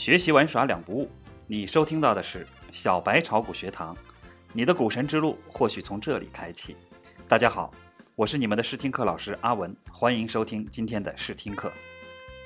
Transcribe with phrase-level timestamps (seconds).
[0.00, 1.10] 学习玩耍两不误。
[1.46, 3.94] 你收听到的是小白炒股学堂，
[4.54, 6.74] 你的股神之路或许从这里开启。
[7.28, 7.70] 大家好，
[8.14, 11.70] 我是你们的试听课老师阿文，欢迎收听今天的试听课。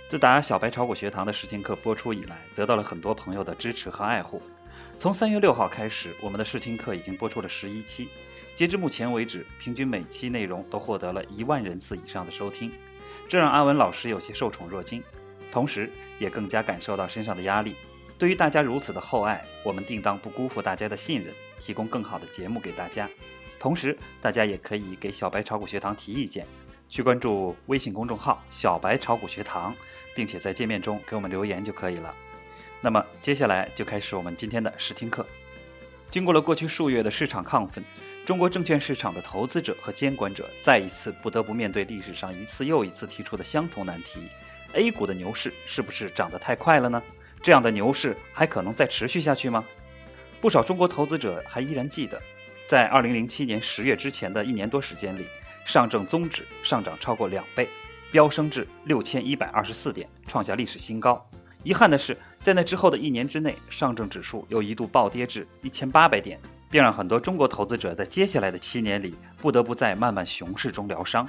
[0.09, 4.43] 自打小白炒股学堂的试听课播出以来，得到了很多朋友的支持和爱护。
[4.99, 8.09] 从三月六号开始，我们的试听课已经播出了十一期，
[8.57, 12.73] 截至目前为止，平均每期内容都获得了一万人次以上的收听，
[13.29, 15.01] 这让阿文老师有些受宠若惊，
[15.53, 17.77] 同时也更加感受到身上的压力。
[18.17, 23.09] 对于大家如此的厚爱，我们定当不辜负大家的信任，提供更好的节目给大家。
[23.59, 26.47] 同时，大家也可以给小白炒股学堂提意见，
[26.89, 29.75] 去关注微信公众号“小白炒股学堂”，
[30.15, 32.15] 并且在界面中给我们留言就可以了。
[32.81, 35.27] 那么接下来就开始我们今天的试听课。
[36.11, 37.83] 经过了过去数月的市场亢奋，
[38.25, 44.29] 中国证券市场的投资者和监管者再一次不得不面对历史上一次又一次提出的相同难题
[44.75, 47.03] ：A 股的牛市是不是涨得太快了呢？
[47.43, 49.65] 这样的牛市还可能再持续下去吗？
[50.41, 52.21] 不少中国投资者还依然记得，
[52.67, 55.27] 在2007年10月之前的一年多时间里，
[55.65, 57.69] 上证综指上涨超过两倍，
[58.11, 61.27] 飙升至6124点，创下历史新高。
[61.63, 66.39] 遗憾的是，在那之后的一年之内，上证指数又一度暴跌至一千八百点，
[66.71, 71.27] 并让很多中国投资者在接下来的七年里不得不在漫漫熊市中疗伤。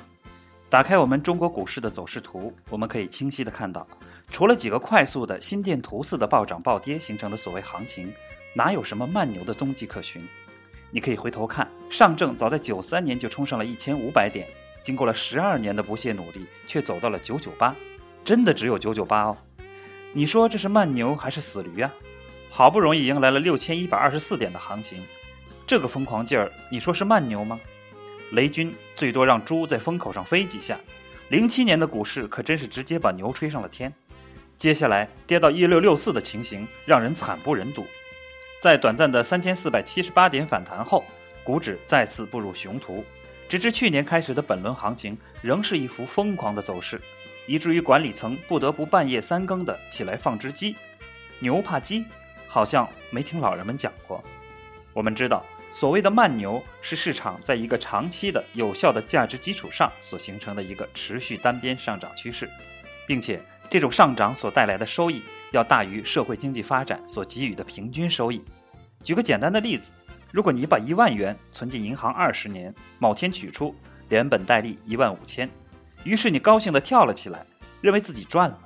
[0.75, 3.87] 打开我们中国股市的走势图，我们可以清晰地看到，
[4.29, 8.13] 除了几个快速的心电图似的暴涨暴跌形成的所谓行情，
[8.53, 10.27] 哪有什么慢牛的踪迹可循？
[10.91, 14.49] 你可以回头看，上证早在九三年就冲上了一千五百点，
[14.83, 17.73] 经过了十二年的不懈努力，却走到了九九八，
[18.21, 19.37] 真的只有九九八哦。
[20.11, 21.89] 你说这是慢牛还是死驴啊？
[22.49, 25.01] 好不容易迎来了六千一百二十四点的行情，
[25.65, 27.57] 这个疯狂劲儿，你说是慢牛吗？
[28.31, 30.79] 雷军最多让猪在风口上飞几下，
[31.29, 33.93] 零七年的股市可真是直接把牛吹上了天。
[34.57, 37.85] 接下来跌到一六六四的情形，让人惨不忍睹。
[38.59, 41.03] 在短暂的三千四百七十八点反弹后，
[41.43, 43.03] 股指再次步入熊途，
[43.47, 46.99] 直至去年开始的本轮行情，仍是一幅疯狂的走势。
[47.47, 50.75] 以至于管理层不得不半夜三更的起来放只鸡，
[51.39, 52.03] 牛怕鸡，
[52.47, 54.23] 好像没听老人们讲过。
[54.93, 55.45] 我们知道，
[55.77, 62.49] 所谓的慢牛是市场在一个长期的有效的价值基础上所形成的一个持续单边上涨趋势，
[63.05, 65.21] 并且这种上涨所带来的收益
[65.51, 68.41] 要大于社会经济发展所给予的平均收益。
[69.03, 69.91] 举个简单的例子，
[70.31, 73.75] 如果你把一万元存进银行二十年，某天取出，
[74.07, 75.49] 连本带利一万五千。
[76.05, 77.45] 于是你高兴地跳了起来，
[77.81, 78.57] 认为自己赚了。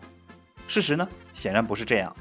[0.67, 2.15] 事实呢，显然不是这样，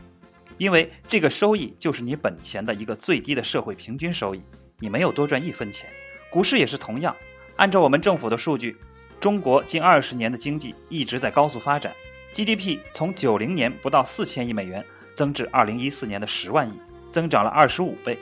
[0.57, 4.41] 因为这个收益就是你本钱的一个最低的社会平均收益，
[4.81, 5.91] 你没有多赚一分钱。
[6.31, 7.17] 股市也是同样，
[7.57, 8.77] 按照我们政府的数据，
[9.19, 11.95] 中国近二十年的经济一直在高速发展
[12.33, 14.85] ，GDP 从九零年不到四千亿美元
[15.15, 16.79] 增至二零一四年的十万亿，
[17.11, 18.19] 增长了二十五倍。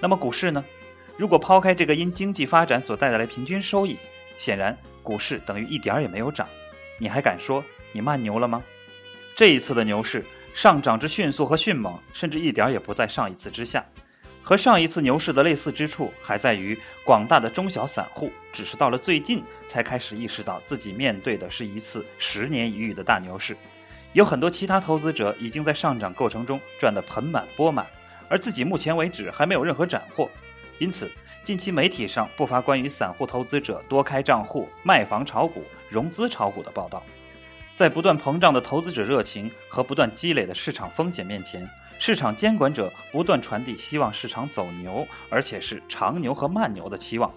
[0.00, 0.64] 那么股市呢？
[1.16, 3.98] 如果抛开这个因经济发展所带来的平均收益，
[4.36, 4.76] 显然。
[5.04, 6.48] 股市等于一点儿也没有涨，
[6.96, 8.62] 你还敢说你慢牛了吗？
[9.34, 10.24] 这一次的牛市
[10.54, 13.84] 上涨之迅速和迅猛，甚至一点也不在上一次之下。
[14.42, 23.56] 和上一次牛市的类似之处，还在于广大的中小散户只是到了最近才开始意识到自己面对的是一次十年一遇的大牛市。
[24.12, 27.86] 有很多其他投资者已经在上涨过程中赚得盆满钵满，
[28.28, 30.30] 而自己目前为止还没有任何斩获，
[30.78, 31.10] 因此。
[31.44, 37.02] 近期媒体上不乏关于散户投资者多开账户、卖房炒股、融资炒股的报道。
[37.74, 41.68] 在不断膨胀的投资者热情和不断积累的市场风险面前，
[42.04, 47.32] 市场监管者不断传递希望市场走牛，而且是长牛和慢牛的期望。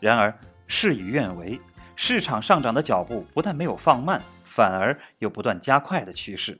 [0.00, 1.60] 然而事与愿违，
[1.94, 6.58] 市场上涨的脚步不但没有放慢，反而有不断加快的趋势。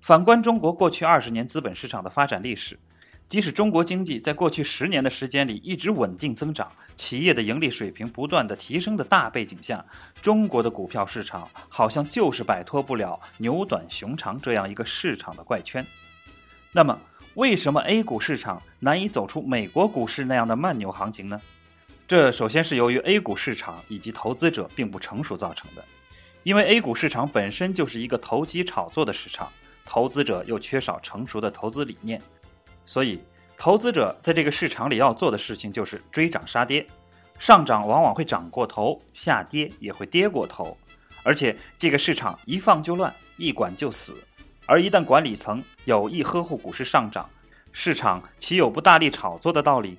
[0.00, 2.80] 反观中国过去二十年资本市场的发展历史。
[3.28, 9.84] 即使中国经济在过去十年的时间里一直稳定增长，企业的盈利水平不断的提升的大背景下，
[10.22, 15.84] 中国的股票市场好像就是摆脱不了牛短熊长这样一个市场的怪圈。
[16.72, 17.00] 那么，
[17.34, 21.40] 为什么 A 股市场难以走出美国股市那样的慢牛行情呢？
[22.06, 25.84] 这首先是由于 A 股市场以及投资者并不成熟造成的，
[26.42, 29.50] 因为 A 股市场本身就是一个投机炒作的市场，
[29.84, 32.20] 投资者又缺少成熟的投资理念。
[32.84, 33.20] 所以，
[33.56, 36.86] 投资者在这个市场里要做的事情就是追涨杀跌，
[37.38, 40.76] 上涨往往会涨过头，下跌也会跌过头，
[41.22, 44.16] 而且这个市场一放就乱，一管就死。
[44.68, 47.30] 而一旦管理层有意呵护股市上涨，
[47.72, 49.96] 市场岂有不大力炒作的道理？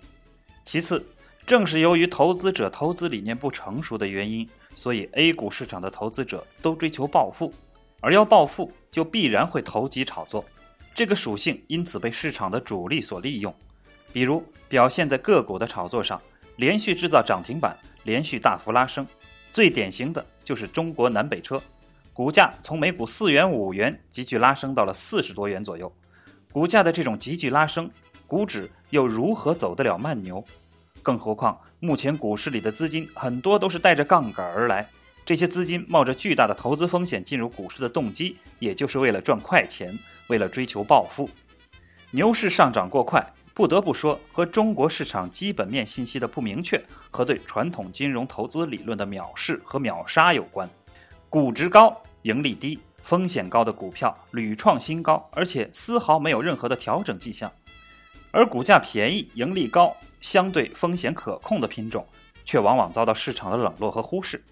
[0.62, 1.04] 其次，
[1.44, 7.52] 正是由于投资者投资理念不成熟的原因，所以 A 股市场的投资者都追求暴富，
[8.00, 10.46] 而要暴富就必然会投机炒作。
[10.94, 13.52] 这个属性因此被市场的主力所利用。
[14.14, 16.22] 比如表现在个股的炒作上，
[16.58, 19.08] 连续制造涨停板，连续大幅拉升。
[19.52, 21.60] 最典型的就是中国南北车，
[22.20, 25.90] 股价从每股四元五元急剧拉升到了四十多元左右。
[26.52, 27.90] 股价的这种急剧拉升，
[28.28, 30.44] 股指又如何走得了慢牛？
[31.02, 34.90] 更何况目前股市里的资金很多都是带着杠杆而来，
[35.24, 41.30] 这些资金冒着巨大的投资风险进入股市的动机，也就是为了赚快钱，为了追求暴富。
[42.12, 43.26] 牛市上涨过快。
[43.54, 50.70] 不得不说，和中国市场基本面信息的不明确和对传统金融投资理论的藐视和秒杀有关。
[51.30, 57.50] 估值高、盈利低、风险高的股票屡创新高，而且丝毫没有任何的调整迹象；
[58.32, 62.06] 而股价便宜、盈利高、相对风险可控的品种，
[62.44, 64.44] 却往往遭到市场的冷落和忽视。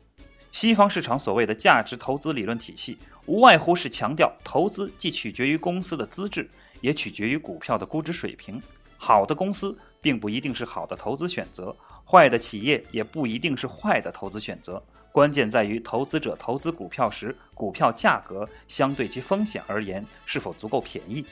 [0.51, 6.49] 西方市场所谓的价值投资理论体系，无外乎是强调投资既取决于公司的资质，
[6.79, 8.61] 也取决于股票的估值水平。
[8.97, 11.75] 好的公司并不一定是好的投资选择，
[12.09, 14.81] 坏的企业也不一定是坏的投资选择。
[15.17, 21.25] 关键在于投资者投资股票时，股票价格相对其风险而言是否足够便宜。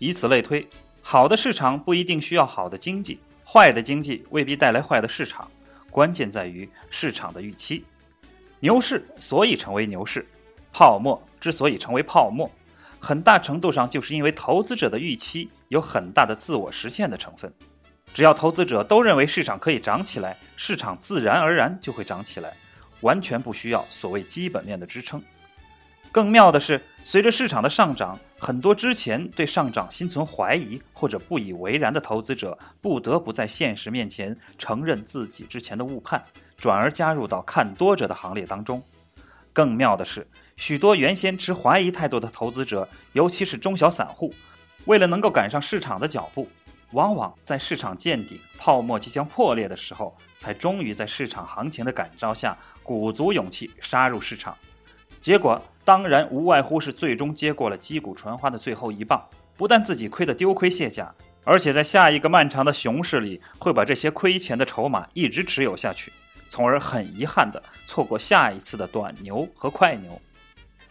[0.00, 0.68] 以此类推，
[1.02, 5.48] 好的市场不一定需要好的经济，坏的经济未必带来坏的市场。
[5.88, 7.84] 关键在于市场的预期。
[8.58, 10.26] 牛市所以成为牛市，
[10.72, 12.50] 泡沫之所以成为泡沫。
[12.98, 17.54] 很大程度上就是因为投资者的预期有很大的自我实现的成分。
[18.12, 22.56] 只要投资者都认为市场可以涨起来，市场自然而然就会涨起来，
[23.02, 25.22] 完全不需要所谓基本面的支撑。
[26.10, 36.22] 更妙的是，随着市场的上涨，很多之前对上涨心存怀疑或者不以为然的投资者，不得不在现实面前承认自己之前的误判，
[36.58, 38.82] 转而加入到看多者的行列当中。
[39.52, 40.26] 更妙的是。
[40.58, 44.32] 许多原先持怀疑态度的投资者，尤其是中小散户，
[44.84, 46.46] 为了能够赶上市场的脚步，
[46.92, 54.56] 往往在市场见顶、泡沫即将破裂的时候，才终于在市场行情的感召下，鼓足勇气杀入市场。
[55.20, 59.24] 结果当然无外乎是最终接过了击鼓传花的最后一棒，
[59.56, 66.12] 不但自己亏得丢盔卸甲，而且在下一个漫长的熊市里，会把这些亏钱的筹码一直持有下去，
[66.48, 70.20] 从而很遗憾地错过下一次的短牛和快牛。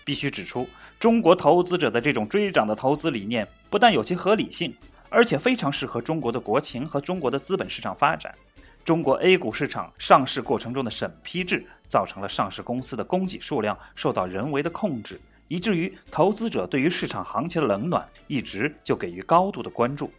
[0.04, 0.68] 必须指出，
[1.00, 4.74] 中国投资者的这种追涨的投资理念，不但有其合理性，
[5.12, 8.34] 而且非常适合中国的国情和中国的资本市场发展。
[8.84, 15.19] 中国 A 股市场上市过程中的审批制，造成了上市公司的供给数量受到人为的控制，
[15.50, 20.12] 以至于投资者对于市场行情的冷暖，一直就给予高度的关注。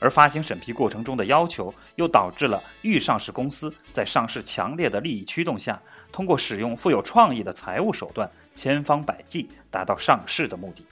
[0.00, 5.80] 而发行审批过程中的要求，又导致了预上市公司在上市强烈的利益驱动下，
[6.10, 10.84] 通过使用富有创意的财务手段，千方百计达到上市的目的。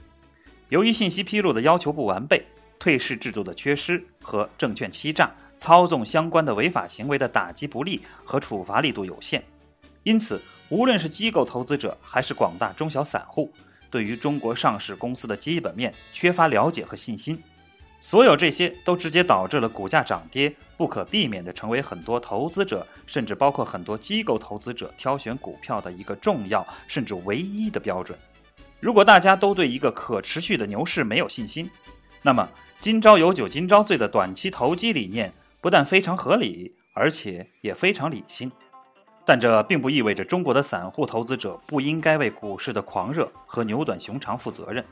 [0.69, 2.45] 由于信息披露的要求不完备、
[2.79, 9.43] 退市制度的缺失和证券欺诈、操纵相关的违法行为的打击不力和处罚力度有限，
[10.03, 13.51] 因此，无论是机构投资者还是广大中小散户，
[13.89, 17.41] 对于中国上市公司的基本面缺乏了解和信心。
[17.99, 28.17] 所有这些都直接导致了股价涨跌不可避免地成为很多投资者，甚至包括很多机构投资者挑选股票的一个重要甚至唯一的标准。
[28.79, 31.67] 如果大家都对一个可持续的牛市没有信心，
[32.21, 35.31] 那么“今朝有酒今朝醉”的短期投机理念
[35.61, 38.51] 不但非常合理，而且也非常理性。
[39.25, 44.83] 但这并不意味着中国的散户投资者不应该为股市的狂热和牛短熊长负责任。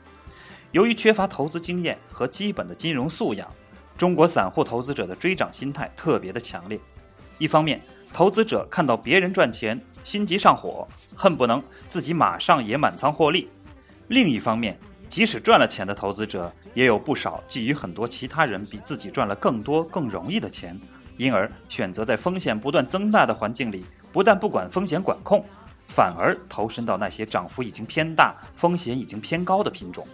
[0.72, 3.48] 由于缺乏投资经验和基本的金融素养，
[3.96, 6.78] 中国散户投资者的追涨心态特别的强烈。
[7.38, 7.80] 一方面，
[8.12, 13.48] 投资者看到别人赚钱，心急上火，恨不能自己马上也满仓获利；
[14.08, 14.78] 另一方面，
[15.08, 20.78] 即使赚了钱的投资者，也有不少觊觎很多其他人比自己赚了更多、更容易的钱，
[21.16, 25.44] 因而选择在风险不断增大的环境里，不但不管风险管控，
[25.86, 30.06] 反而投身到那些涨幅已经偏大、风险已经偏高的品种。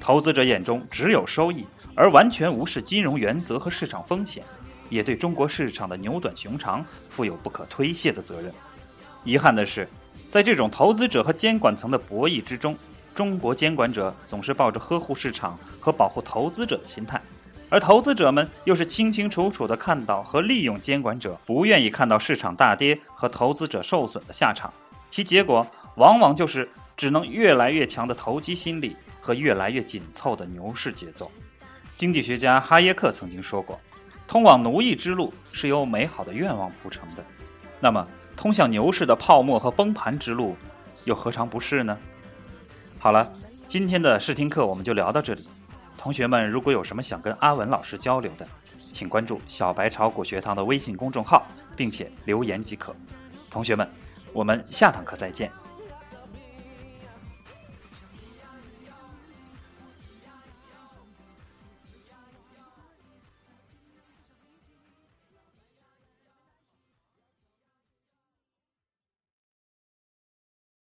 [0.00, 4.42] 投资者眼中只有收益，而完全无视金融原则和市场风险，
[4.88, 8.52] 也对中国市场的牛短熊长负有不可推卸的责任。
[9.22, 9.86] 遗憾的是，
[10.28, 12.76] 在这种投资者和监管层的博弈之中，
[13.14, 17.20] 中国监管者总是抱着呵护市场和保护投资者的心态，
[17.68, 24.72] 而投资者们又是清清楚楚地看到和利用监管者不愿意看到市场大跌和投资者受损的下场，
[25.10, 25.66] 其结果
[25.96, 28.96] 往往就是只能越来越强的投机心理。
[29.24, 31.30] 和越来越紧凑的牛市节奏。
[31.94, 33.78] 经济学家哈耶克曾经说过
[34.26, 37.24] ：“通往奴役之路是由美好的愿望铺成的。”
[37.78, 38.04] 那么，
[38.36, 40.56] 通向牛市的泡沫和崩盘之路，
[41.04, 41.96] 又何尝不是呢？
[43.02, 43.32] 好了，
[43.66, 45.44] 今天的试听课我们就聊到这里。
[45.98, 48.46] 同学们如果有什么想跟阿文老师交流的，
[48.92, 51.44] 请关注小白炒股学堂的微信公众号，
[51.74, 52.94] 并且留言即可。
[53.50, 53.90] 同学们，
[54.32, 55.50] 我们下堂课再见。